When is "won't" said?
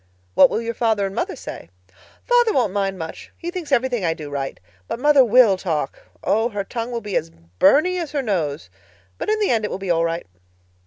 2.53-2.75